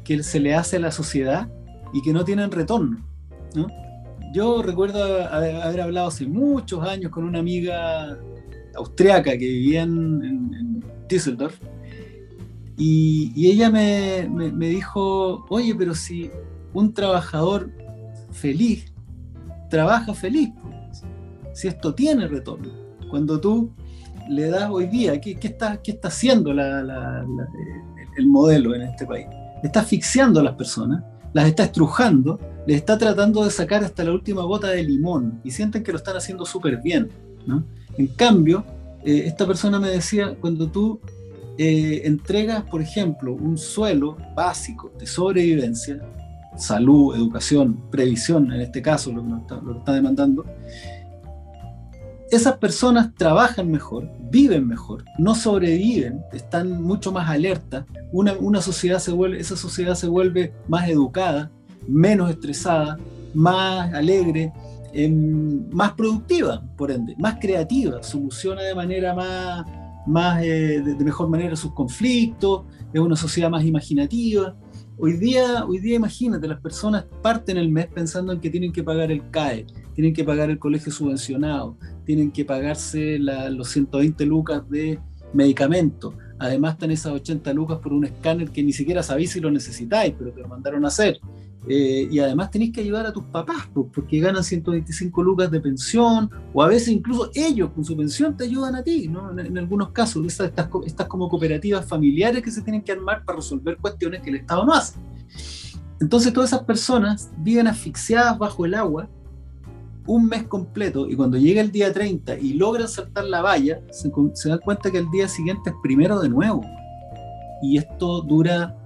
[0.06, 1.48] que se le hace a la sociedad
[1.92, 3.04] y que no tienen retorno.
[3.54, 3.66] ¿no?
[4.32, 8.16] Yo recuerdo haber hablado hace muchos años con una amiga
[8.76, 11.56] austriaca que vivía en, Düsseldorf
[12.76, 16.30] Y, ella me, dijo, oye, pero si
[16.72, 17.70] un trabajador
[18.30, 18.92] feliz
[19.70, 20.50] trabaja feliz,
[21.52, 22.70] si esto tiene retorno,
[23.10, 23.72] cuando tú
[24.28, 29.26] le das hoy día, ¿qué, qué está, qué está haciendo el modelo en este país?
[29.62, 34.12] Está asfixiando a las personas, las está estrujando, les está tratando de sacar hasta la
[34.12, 37.10] última gota de limón y sienten que lo están haciendo súper bien.
[37.46, 37.64] ¿no?
[37.96, 38.64] En cambio,
[39.04, 41.00] eh, esta persona me decía, cuando tú
[41.58, 46.00] eh, entregas, por ejemplo, un suelo básico de sobrevivencia,
[46.56, 50.44] salud, educación, previsión, en este caso lo que, lo está demandando,
[52.30, 58.98] esas personas trabajan mejor, viven mejor, no sobreviven, están mucho más alertas, una, una sociedad
[58.98, 61.50] se vuelve, esa sociedad se vuelve más educada,
[61.86, 62.98] menos estresada,
[63.34, 64.52] más alegre,
[64.92, 69.66] em, más productiva, por ende, más creativa, soluciona de manera más,
[70.06, 72.62] más eh, de, mejor manera sus conflictos,
[72.92, 74.56] es una sociedad más imaginativa.
[74.98, 78.82] Hoy día, hoy día imagínate, las personas parten el mes pensando en que tienen que
[78.82, 84.66] pagar el CAE, tienen que pagar el colegio subvencionado, tienen que pagarse los 120 lucas
[84.70, 84.98] de
[85.34, 86.14] medicamentos.
[86.38, 90.14] Además están esas 80 lucas por un escáner que ni siquiera sabéis si lo necesitáis,
[90.18, 91.18] pero te lo mandaron a hacer.
[91.68, 96.30] Eh, y además tenéis que ayudar a tus papás, porque ganan 125 lucas de pensión,
[96.52, 99.36] o a veces incluso ellos con su pensión te ayudan a ti, ¿no?
[99.38, 103.36] en, algunos casos, estas, estas, estas, como cooperativas familiares que se tienen que armar para
[103.36, 104.98] resolver cuestiones que el Estado no hace.
[106.00, 109.08] Entonces todas esas personas viven asfixiadas bajo el agua
[110.06, 114.10] un mes completo y cuando llega el día 30 y logran saltar la valla, se,
[114.34, 116.62] se dan cuenta que el día siguiente es primero de nuevo.
[117.62, 118.76] Y esto dura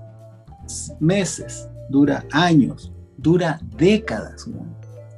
[0.99, 4.49] meses, dura años, dura décadas,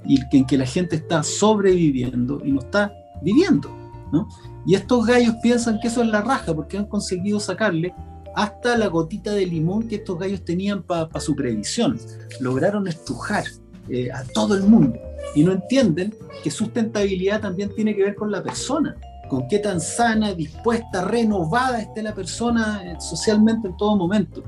[0.04, 3.70] y en que la gente está sobreviviendo y no está viviendo.
[4.10, 4.28] ¿no?
[4.66, 7.94] Y estos gallos piensan que eso es la raja porque han conseguido sacarle
[8.34, 11.98] hasta la gotita de limón que estos gallos tenían para su previsión.
[12.40, 13.44] Lograron estrujar
[13.88, 14.98] eh, a todo el mundo
[15.34, 18.96] y no entienden que sustentabilidad también tiene que ver con la persona
[19.32, 24.44] con qué tan sana, dispuesta, renovada esté la persona eh, socialmente en todo momento.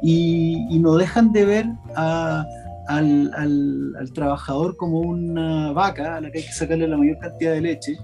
[0.00, 2.46] Y, no dejan de ver al,
[4.14, 7.98] trabajador como una vaca a la que hay que sacarle la mayor cantidad de leche.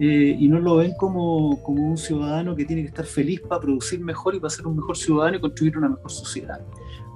[0.00, 4.00] Eh, y no lo ven como, un ciudadano que tiene que estar feliz para producir
[4.00, 6.58] mejor y para ser un mejor ciudadano y construir una mejor sociedad.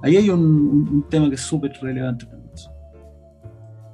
[0.03, 2.41] Ahí hay un, un tema que es súper relevante también.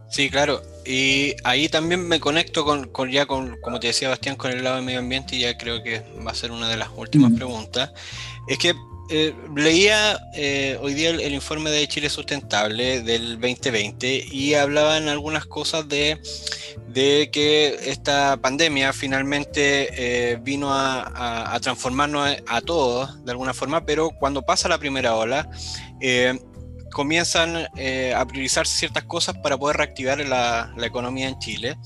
[0.09, 0.63] Sí, claro.
[0.85, 4.77] Y ahí también me conecto con, ya con, como te decía Bastián, con el lado
[4.77, 7.37] del medio ambiente y ya creo que va a ser una de las últimas mm.
[7.37, 7.93] preguntas.
[8.47, 8.75] Es que
[9.09, 15.47] eh, leía eh, hoy día el, informe de Chile Sustentable del 2020 y hablaban algunas
[15.47, 16.21] cosas de,
[16.89, 19.89] de que esta pandemia finalmente
[20.33, 25.15] eh, vino a, a, transformarnos a, todos de alguna forma, pero cuando pasa la primera
[25.15, 25.49] ola,
[26.97, 31.77] comienzan eh, a priorizarse ciertas cosas para poder reactivar la, economía en Chile.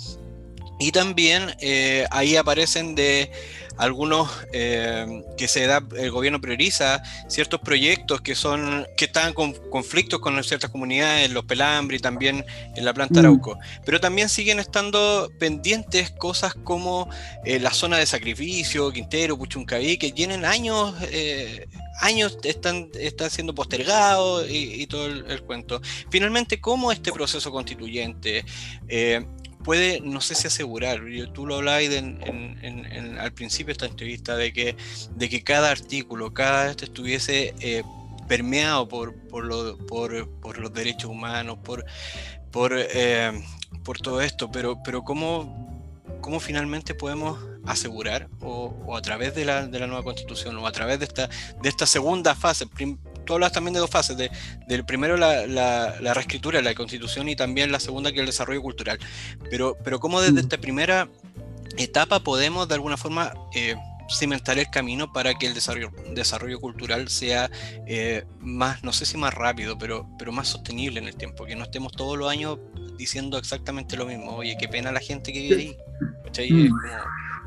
[0.78, 3.28] Y también eh, ahí aparecen de
[3.76, 9.52] algunos eh, que se da, el gobierno prioriza ciertos proyectos que son, que están con
[9.70, 12.44] conflictos con ciertas comunidades, los Pelambri, también
[12.76, 13.24] en la planta mm.
[13.24, 13.58] Arauco.
[13.84, 17.08] Pero también siguen estando pendientes cosas como
[17.44, 20.94] eh, la zona de sacrificio, Quintero, Puchuncaví, que tienen años,
[22.00, 25.80] años están, están siendo postergados y, todo el, cuento.
[26.10, 28.44] Finalmente, ¿cómo este proceso constituyente
[29.62, 31.00] puede, no sé si asegurar,
[31.32, 31.84] tú lo hablabas
[33.18, 34.76] al principio de esta entrevista, de que,
[35.14, 37.82] de que cada artículo, cada vez estuviese eh,
[38.28, 39.48] permeado por, por,
[39.86, 41.84] por, los derechos humanos, por,
[42.50, 43.32] por, eh,
[43.84, 49.66] por todo esto, pero, pero ¿cómo, cómo finalmente podemos asegurar, o, a través de la,
[49.66, 51.28] de la, nueva constitución, o a través de esta,
[51.62, 52.66] de esta segunda fase,
[53.24, 54.30] tú hablas también de dos fases, de,
[54.66, 58.26] del primero la, la, reescritura de la constitución y también la segunda que es el
[58.26, 58.98] desarrollo cultural.
[59.50, 60.38] Pero, pero cómo desde mm.
[60.38, 61.08] esta primera
[61.76, 63.76] etapa podemos de alguna forma eh,
[64.10, 67.50] cimentar el camino para que el desarrollo, desarrollo cultural sea
[67.86, 71.54] eh, más, no sé si más rápido, pero, pero más sostenible en el tiempo, que
[71.54, 72.58] no estemos todos los años
[72.96, 74.36] diciendo exactamente lo mismo.
[74.36, 75.76] Oye, qué pena la gente que vive
[76.36, 76.52] ahí.
[76.52, 76.74] Mm.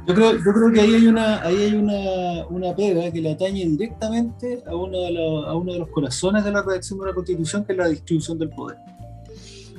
[0.06, 3.32] Yo creo, yo creo que ahí hay una, ahí hay una, una pega que le
[3.32, 7.06] atañe directamente a uno, de los, a uno de los corazones de la redacción de
[7.08, 8.78] la Constitución, que es la distribución del poder.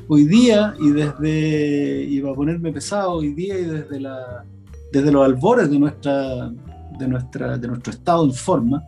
[0.09, 4.45] Hoy día, y desde, y va a ponerme pesado, hoy día y desde, la,
[4.93, 6.51] desde los albores de, nuestra,
[6.99, 8.83] de, nuestra, de nuestro estado en forma,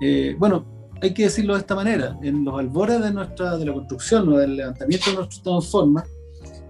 [0.00, 0.64] eh, bueno,
[1.00, 4.38] hay que decirlo de esta manera, en los albores de, nuestra, de la construcción o
[4.38, 6.04] del levantamiento de nuestro estado en forma,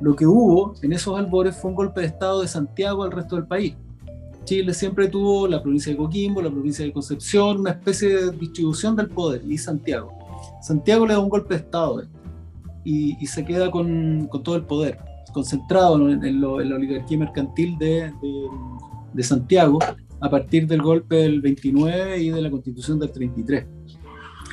[0.00, 3.36] lo que hubo en esos albores fue un golpe de Estado de Santiago al resto
[3.36, 3.74] del país.
[4.44, 8.96] Chile siempre tuvo la provincia de Coquimbo, la provincia de Concepción, una especie de distribución
[8.96, 10.10] del poder, y Santiago.
[10.62, 12.02] Santiago le da un golpe de Estado
[12.84, 14.98] y, se queda con, todo el poder,
[15.34, 18.12] concentrado en, la oligarquía mercantil de,
[19.22, 19.78] Santiago
[20.20, 23.66] a partir del golpe del 29 y de la constitución del 33,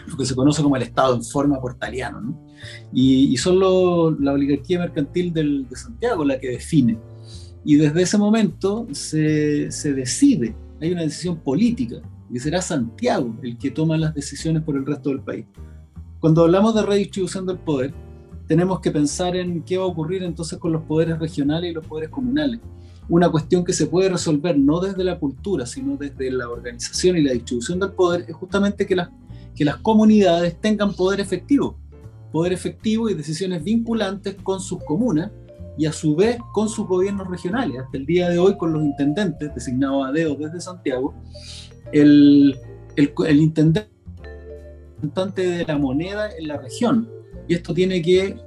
[0.08, 2.45] lo que se conoce como el Estado en forma portaliano.
[2.94, 6.98] Y, son la oligarquía mercantil de Santiago la que define
[7.66, 12.00] y desde ese momento se, se decide, hay una decisión política,
[12.32, 15.46] y será Santiago el que toma las decisiones por el resto del país.
[16.20, 17.92] Cuando hablamos de redistribución del poder,
[18.48, 21.86] tenemos que pensar en qué va a ocurrir entonces con los poderes regionales y los
[21.88, 22.60] poderes comunales.
[23.10, 27.24] Una cuestión que se puede resolver no desde la cultura, sino desde la organización y
[27.24, 29.10] la distribución del poder, es justamente que las,
[29.56, 31.80] que las comunidades tengan poder efectivo,
[32.36, 35.32] poder efectivo y decisiones vinculantes con sus comunas
[35.78, 37.80] y a su vez con sus gobiernos regionales.
[37.80, 41.14] Hasta el día de hoy, con los intendentes designados a dedo desde Santiago,
[41.94, 42.60] el,
[42.98, 43.88] el, intendente
[45.38, 47.10] de la moneda en la región.
[47.48, 48.38] Y esto tiene que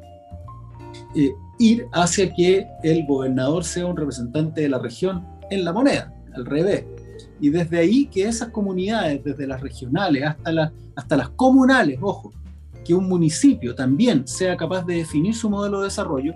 [1.17, 6.13] eh, ir hacia que el gobernador sea un representante de la región en la moneda,
[6.35, 6.85] al revés.
[7.41, 12.35] Y desde ahí que esas comunidades, desde las regionales hasta, la, hasta las comunales, ojo,
[12.89, 16.33] que un municipio también sea capaz de definir su modelo de desarrollo,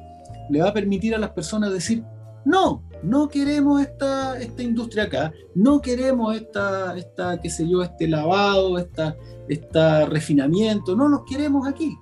[0.50, 2.04] le va a permitir a las personas decir,
[2.44, 8.06] no, no queremos esta, esta industria acá, no queremos esta, esta, qué sé yo, este
[8.06, 9.16] lavado, esta,
[9.48, 11.96] esta refinamiento, no los queremos aquí.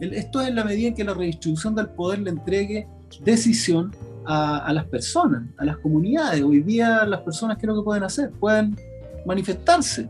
[0.00, 2.88] Esto es en la medida en que la redistribución del poder le entregue
[3.20, 3.94] decisión
[4.26, 6.42] a, a, las personas, a las comunidades.
[6.42, 8.32] Hoy día las personas, ¿qué es lo que pueden hacer?
[8.40, 8.76] Pueden
[9.24, 10.08] manifestarse.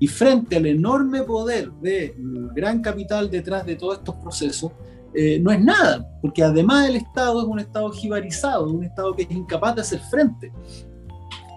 [0.00, 2.14] Y frente al enorme poder del
[2.54, 4.72] gran capital detrás de todos estos procesos,
[5.14, 9.22] eh, no es nada, porque además el Estado es un Estado jibarizado, un Estado que
[9.22, 10.52] es incapaz de hacer frente.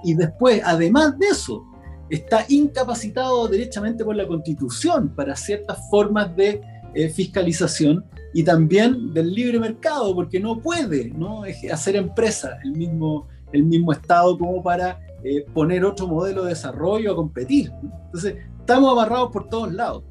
[0.04, 1.64] Y después, además de eso,
[2.10, 6.62] está incapacitado derechamente por la Constitución para ciertas formas de
[6.94, 11.44] eh, fiscalización y también del libre mercado, porque no puede ¿no?
[11.72, 17.12] hacer empresa el mismo, el mismo Estado como para eh, poner otro modelo de desarrollo
[17.14, 17.72] a competir.
[18.06, 20.04] Entonces, estamos amarrados por todos lados.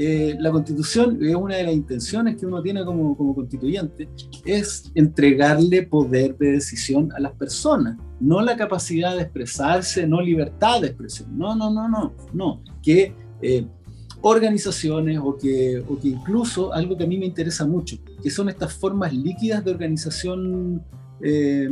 [0.00, 4.08] Eh, la constitución es una de las intenciones que uno tiene como, como, constituyente,
[4.44, 10.82] es entregarle poder de decisión a las personas, no la capacidad de expresarse, no libertad
[10.82, 13.66] de expresión, no, no, no, no, no, que eh,
[14.20, 18.48] organizaciones o que, o que incluso algo que a mí me interesa mucho, que son
[18.48, 20.80] estas formas líquidas de organización
[21.20, 21.68] eh,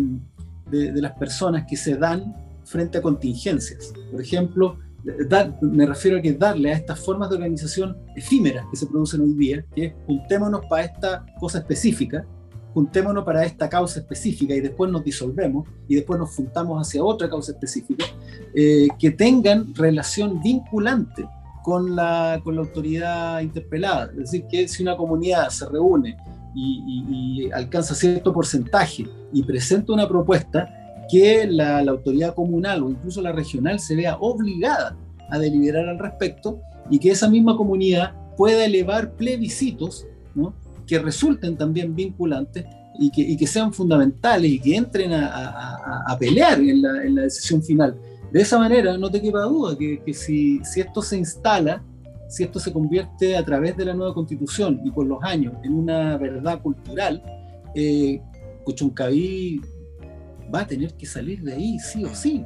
[0.68, 2.34] de las personas que se dan
[2.66, 3.92] frente a contingencias.
[4.10, 4.78] Por ejemplo,
[5.60, 9.34] me refiero a que darle a estas formas de organización efímeras que se producen hoy
[9.34, 12.26] día, que es juntémonos para esta cosa específica,
[12.74, 17.30] juntémonos para esta causa específica y después nos disolvemos y después nos juntamos hacia otra
[17.30, 18.04] causa específica,
[18.54, 21.26] eh, que tengan relación vinculante
[21.62, 24.10] con la, con la autoridad interpelada.
[24.10, 26.16] Es decir, que si una comunidad se reúne
[26.54, 30.68] y, y alcanza cierto porcentaje y presenta una propuesta,
[31.10, 34.96] que la, autoridad comunal o incluso la regional se vea obligada
[35.30, 40.06] a deliberar al respecto y que esa misma comunidad pueda elevar plebiscitos
[40.86, 42.64] que resulten también vinculantes
[42.98, 47.98] y que, que, sean fundamentales y que entren a, pelear en la, decisión final.
[48.32, 51.82] De esa manera, no te quepa duda que, si, si, esto se instala,
[52.28, 55.74] si esto se convierte a través de la nueva constitución y por los años en
[55.74, 57.22] una verdad cultural,
[57.74, 58.20] eh,
[60.54, 62.44] va a tener que salir de ahí, sí o sí,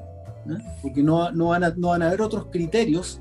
[0.82, 3.20] porque no, no, van a, no van a haber otros criterios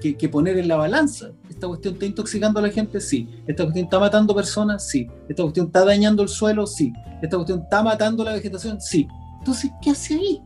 [0.00, 1.30] que, que, poner en la balanza.
[1.48, 3.28] Esta cuestión está intoxicando a la gente, sí.
[3.46, 5.06] Esta cuestión está matando personas, sí.
[5.28, 6.92] Esta cuestión está dañando el suelo, sí.
[7.20, 9.06] Esta cuestión está matando la vegetación, sí.
[9.38, 10.42] Entonces, ¿qué hace ahí?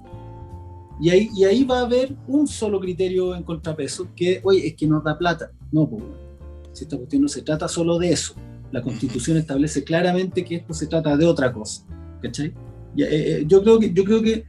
[1.00, 4.74] Y ahí, y ahí va a haber un solo criterio en contrapeso, que, oye, es
[4.74, 5.50] que nos da plata.
[5.70, 6.02] No, pues,
[6.72, 8.34] si esta cuestión no se trata solo de eso.
[8.72, 11.84] La constitución establece claramente que esto se trata de otra cosa.
[12.20, 12.52] ¿Cachai?
[12.96, 14.44] Eh, eh, yo, creo que, yo creo que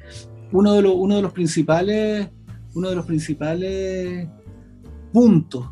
[0.51, 2.29] uno de, los, uno de los principales,
[2.73, 4.27] uno de los principales
[5.11, 5.69] puntos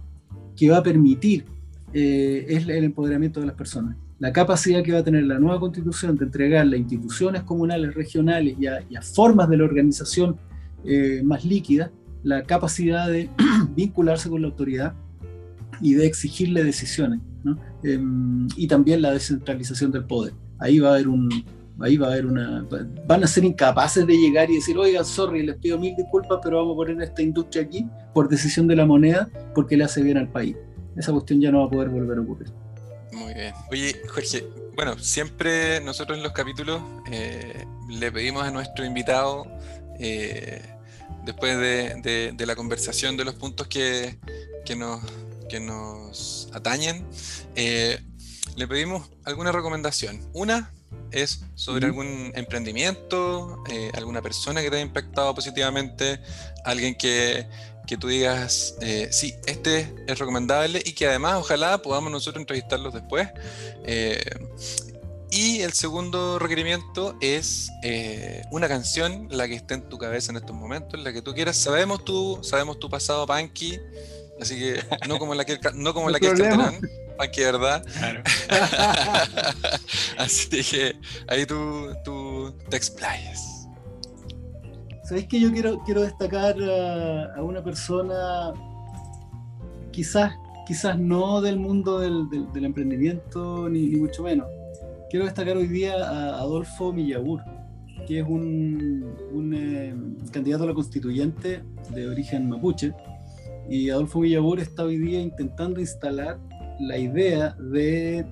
[0.55, 1.45] que va a permitir
[1.93, 3.97] eh, es el empoderamiento de las personas.
[4.19, 8.55] La capacidad que va a tener la nueva constitución de entregarle a instituciones comunales, regionales
[8.59, 10.37] y a, formas de la organización
[11.23, 11.91] más líquida,
[12.23, 13.29] la capacidad de
[13.75, 14.93] vincularse con la autoridad
[15.81, 17.19] y de exigirle decisiones,
[17.83, 20.33] em, y también la descentralización del poder.
[20.57, 21.29] Ahí va a haber un,
[21.83, 22.65] ahí va a haber una.
[23.05, 26.57] Van a ser incapaces de llegar y decir, oigan, sorry, les pido mil disculpas, pero
[26.57, 30.17] vamos a poner esta industria aquí por decisión de la moneda porque le hace bien
[30.17, 30.55] al país.
[30.95, 32.51] Esa cuestión ya no va a poder volver a ocurrir.
[33.11, 33.53] Muy bien.
[33.69, 36.81] Oye, Jorge, bueno, siempre nosotros en los capítulos
[37.11, 39.45] eh, le pedimos a nuestro invitado
[41.23, 44.17] después de, la conversación de los puntos que,
[44.75, 45.01] nos,
[45.47, 47.05] que nos atañen,
[47.55, 50.19] le pedimos alguna recomendación.
[50.33, 50.73] Una
[51.13, 56.19] es sobre algún emprendimiento, eh, alguna persona que te haya impactado positivamente,
[56.65, 57.47] alguien que,
[57.99, 63.29] tú digas, eh, sí, este es recomendable y que además ojalá podamos nosotros entrevistarlos después.
[63.85, 64.23] Eh,
[65.29, 67.69] y el segundo requerimiento es
[68.51, 71.57] una canción, la que esté en tu cabeza en estos momentos, la que tú quieras.
[71.57, 73.79] Sabemos tú, sabemos tu pasado, Panky,
[74.39, 76.33] así que no como la que, no como la que
[77.19, 77.85] Aquí, ¿verdad?
[77.97, 78.21] Claro.
[80.17, 80.95] Así que
[81.27, 83.67] ahí tú, tú te explayas.
[85.03, 88.53] Sabéis que yo quiero, quiero destacar a, una persona,
[89.91, 90.33] quizás,
[90.65, 94.47] quizás no del mundo del, emprendimiento, ni, mucho menos.
[95.09, 97.41] Quiero destacar hoy día a Adolfo Millabur,
[98.07, 99.93] que es un, un eh,
[100.31, 102.93] candidato a la constituyente de origen mapuche.
[103.69, 106.39] Y Adolfo Millabur está hoy día intentando instalar
[106.79, 108.25] la idea de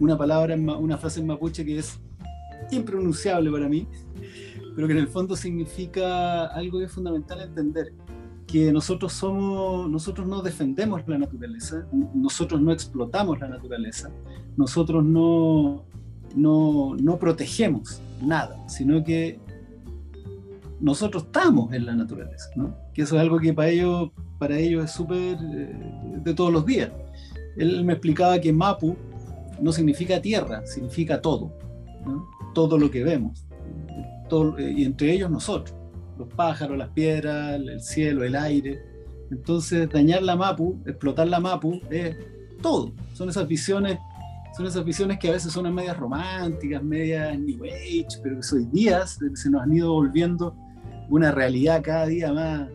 [0.00, 2.00] una palabra, una frase en mapuche que es
[2.70, 3.86] impronunciable para mí,
[4.74, 7.92] pero que en el fondo significa algo que es fundamental entender,
[8.46, 14.10] que nosotros somos, nosotros no defendemos la naturaleza, nosotros no explotamos la naturaleza,
[14.56, 15.84] nosotros no,
[16.34, 19.40] no, no protegemos nada, sino que
[20.80, 22.50] nosotros estamos en la naturaleza,
[22.92, 26.66] que eso es algo que para ellos, para ellos es súper eh, de todos los
[26.66, 26.90] días
[27.56, 28.96] él me explicaba que Mapu
[29.60, 31.52] no significa tierra, significa todo,
[32.54, 33.46] todo lo que vemos,
[34.58, 35.76] y entre ellos nosotros,
[36.18, 38.80] los pájaros, las piedras, el cielo, el aire.
[39.30, 42.16] Entonces, dañar la Mapu, explotar la Mapu, es
[42.62, 42.92] todo.
[43.12, 43.98] Son esas visiones,
[44.56, 48.66] son esas visiones que a veces son medias románticas, medias New Age, pero que hoy
[48.66, 50.54] día se nos han ido volviendo
[51.08, 52.68] una realidad cada día más,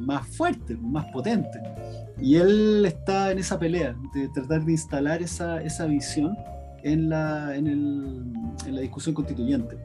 [0.00, 1.58] más fuerte, más potente.
[2.20, 6.36] Y él está en esa pelea de tratar de instalar esa, esa visión
[6.82, 8.24] en la, en, el,
[8.66, 9.76] en la discusión constituyente.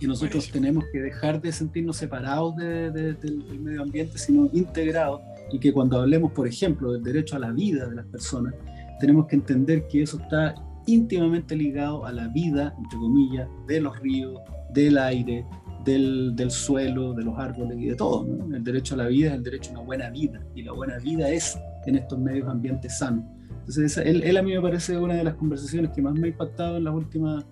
[0.00, 5.22] Y nosotros tenemos que dejar de sentirnos separados del medio ambiente, sino integrados.
[5.52, 8.54] Y que cuando hablemos, por ejemplo, del derecho a la vida de las personas,
[9.00, 10.54] tenemos que entender que eso está
[10.86, 14.40] íntimamente ligado a la vida, entre comillas, de los ríos,
[14.72, 15.44] del aire,
[15.84, 18.26] del, del, suelo, de los árboles y de todo.
[18.52, 20.98] El derecho a la vida es el derecho a una buena vida y la buena
[20.98, 23.24] vida es en estos medios ambientes sanos.
[23.66, 26.30] Entonces, él, él, a mí me parece una de las conversaciones que más me ha
[26.30, 27.44] impactado en, las últimas,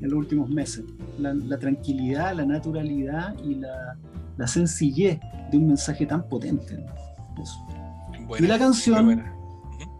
[0.00, 0.84] en los últimos meses.
[1.18, 3.96] La, la tranquilidad, la naturalidad y la,
[4.36, 5.18] la, sencillez
[5.50, 6.84] de un mensaje tan potente.
[8.38, 9.24] y la canción,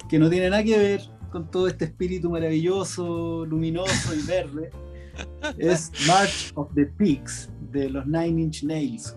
[0.08, 4.70] que no tiene nada que ver con todo este espíritu maravilloso, luminoso y verde,
[5.58, 7.50] es March of the Pigs
[7.80, 9.16] de los Nine Inch Nails,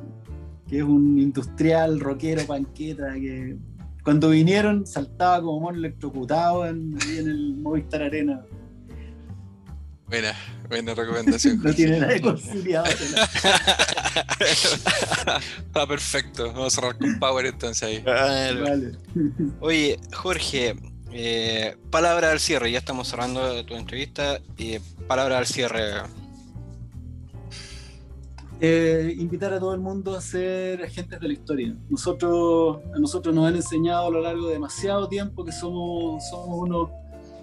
[0.67, 3.57] que es un industrial rockero panqueta que
[4.03, 8.43] cuando vinieron saltaba como mono electrocutado en, en el Movistar Arena.
[10.09, 10.33] Buena,
[10.67, 11.59] buena recomendación.
[11.63, 12.89] no tiene nada de conciliador.
[14.39, 16.47] Está perfecto.
[16.47, 17.99] Vamos a cerrar con Power entonces ahí.
[18.01, 18.97] Vale.
[19.59, 20.75] Oye, Jorge,
[21.11, 22.71] eh, palabra al cierre.
[22.71, 24.39] Ya estamos cerrando tu entrevista.
[24.57, 26.01] Eh, palabra al cierre
[28.61, 31.75] eh, invitar a todo el mundo a ser agentes de la historia.
[31.89, 36.67] Nosotros, a nosotros nos han enseñado a lo largo de demasiado tiempo que somos, somos,
[36.67, 36.91] uno,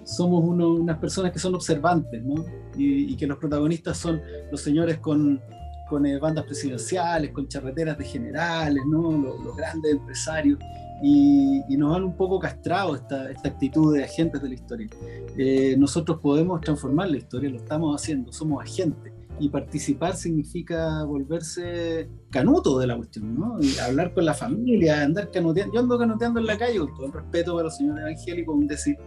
[0.03, 2.45] somos uno, unas personas que son observantes, ¿no?
[2.75, 5.41] y, que los protagonistas son los señores con,
[5.89, 9.11] con eh, bandas presidenciales, con charreteras de generales, ¿no?
[9.11, 10.59] los, grandes empresarios.
[11.01, 14.89] Y, nos han un poco castrado esta, esta actitud de agentes de la historia.
[15.35, 22.09] Eh, nosotros podemos transformar la historia, lo estamos haciendo, somos agentes y participar significa volverse
[22.29, 23.57] canuto de la cuestión, ¿no?
[23.61, 25.73] Y hablar con la familia, andar canoteando.
[25.73, 28.67] Yo ando canoteando en la calle con todo el respeto para los señores evangélicos, un
[28.67, 28.97] decir,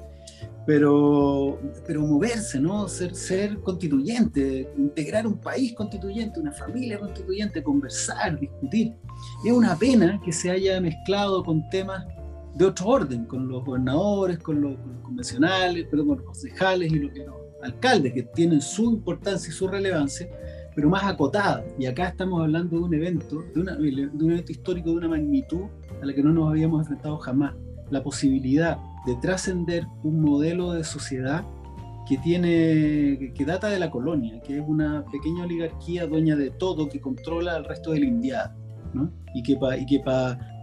[0.66, 2.86] pero, pero moverse, ¿no?
[2.88, 8.94] Ser, constituyente, integrar un país constituyente, una familia constituyente, conversar, discutir.
[9.44, 12.06] Es una pena que se haya mezclado con temas
[12.54, 17.12] de otro orden, con los gobernadores, con los, convencionales, pero con los concejales y lo
[17.12, 20.28] que no alcaldes que tienen su importancia y su relevancia,
[20.74, 21.64] pero más acotada.
[21.78, 25.64] Y acá estamos hablando de un evento, de, un evento histórico de una magnitud
[26.00, 27.54] a la que no nos habíamos enfrentado jamás.
[27.90, 31.44] La posibilidad de trascender un modelo de sociedad
[32.08, 36.88] que tiene que data de la colonia, que es una pequeña oligarquía dueña de todo
[36.88, 38.52] que controla al resto del indiado,
[38.94, 39.12] ¿no?
[39.34, 40.00] y que para que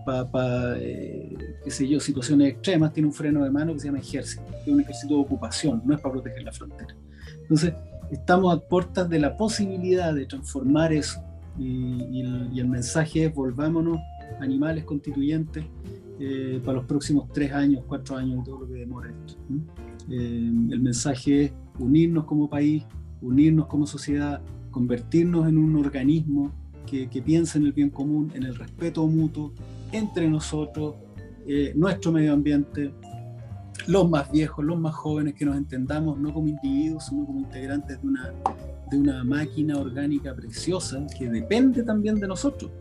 [0.07, 3.99] para, eh, qué sé yo, situaciones extremas, tiene un freno de mano que se llama
[3.99, 6.95] ejército, que es un ejército de ocupación, no es para proteger la frontera.
[7.41, 7.73] Entonces,
[8.11, 11.21] estamos a puertas de la posibilidad de transformar eso
[11.59, 13.99] y, el, mensaje es volvámonos
[14.39, 15.65] animales constituyentes
[16.19, 19.39] eh, para los próximos tres años, cuatro años, todo lo que demore esto.
[20.09, 22.83] Eh, el mensaje es unirnos como país,
[23.21, 24.41] unirnos como sociedad,
[24.71, 26.51] convertirnos en un organismo
[26.85, 29.51] que, que piense en el bien común, en el respeto mutuo
[29.91, 30.95] entre nosotros,
[31.47, 32.93] eh, nuestro medio ambiente,
[33.87, 38.01] los más viejos, los más jóvenes, que nos entendamos no como individuos, sino como integrantes
[38.01, 38.33] de una,
[38.91, 42.71] de una máquina orgánica preciosa que depende también de nosotros,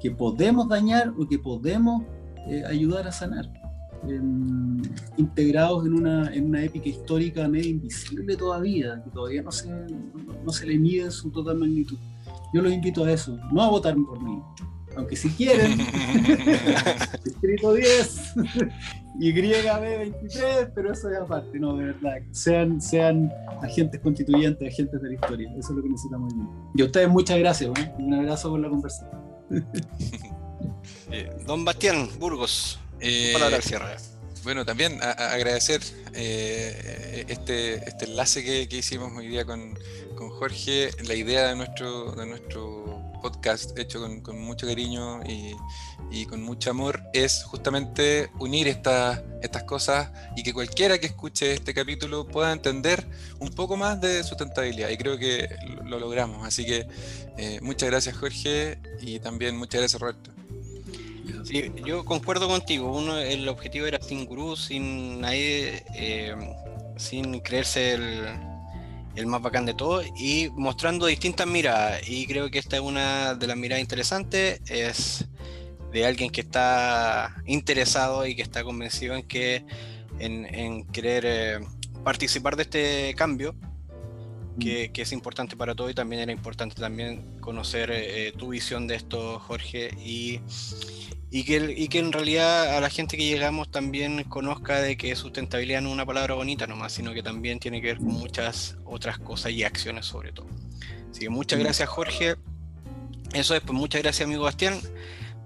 [0.00, 2.02] que podemos dañar o que podemos
[2.48, 3.48] eh, ayudar a sanar.
[5.16, 9.68] integrados en una, en una épica histórica medio invisible todavía, que todavía no se,
[10.44, 11.98] no, se le mide en su total magnitud.
[12.52, 14.40] Yo los invito a eso, no a votar por mí,
[14.96, 15.80] aunque si quieren,
[17.24, 18.34] escrito 10,
[19.18, 22.16] YB23, pero eso es aparte, no, de verdad.
[22.32, 23.32] Sean, sean
[23.62, 25.50] agentes constituyentes, agentes de la historia.
[25.58, 26.34] Eso es lo que necesitamos.
[26.74, 29.10] Y a ustedes muchas gracias, un abrazo por la conversación.
[31.10, 33.96] Eh, don Bastián Burgos, eh, palabra al cierre.
[34.42, 35.80] Bueno, también agradecer
[36.14, 39.78] eh, este, este enlace que, que, hicimos hoy día con,
[40.16, 42.85] con Jorge, la idea de nuestro, de nuestro
[43.20, 50.10] podcast hecho con, mucho cariño y, con mucho amor es justamente unir estas estas cosas
[50.34, 53.06] y que cualquiera que escuche este capítulo pueda entender
[53.38, 55.48] un poco más de sustentabilidad y creo que
[55.84, 56.46] lo, logramos.
[56.46, 56.86] Así que
[57.36, 60.30] eh, muchas gracias Jorge y también muchas gracias Roberto.
[61.44, 62.96] Sí, yo concuerdo contigo.
[62.96, 66.34] Uno, el objetivo era sin gurú, sin nadie, eh,
[66.96, 68.55] sin creerse el,
[69.16, 72.08] el más bacán de todo y mostrando distintas miradas.
[72.08, 75.26] Y creo que esta es una de las miradas interesantes, es
[75.92, 79.64] de alguien que está interesado y que está convencido en que
[80.18, 81.58] en, querer eh,
[82.04, 83.54] participar de este cambio.
[84.58, 88.94] Que, es importante para todo y también era importante también conocer eh, tu visión de
[88.94, 90.40] esto, Jorge, y,
[91.30, 95.14] y que, y que en realidad a la gente que llegamos también conozca de que
[95.16, 98.76] sustentabilidad no es una palabra bonita nomás, sino que también tiene que ver con muchas
[98.84, 100.46] otras cosas y acciones sobre todo.
[101.10, 102.36] Así que muchas gracias Jorge.
[103.32, 104.80] Eso es, pues muchas gracias amigo Bastián.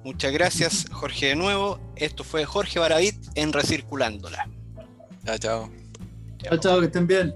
[0.04, 1.80] Muchas gracias Jorge de nuevo.
[1.96, 4.48] Esto fue Jorge Baravit en Recirculándola.
[5.24, 5.70] Chao, chao.
[6.38, 7.34] Chao, chao, que estén bien.